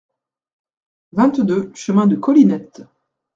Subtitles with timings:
[1.13, 2.81] vingt-deux chemin de Colinette